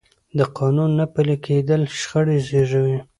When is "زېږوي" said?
2.47-2.97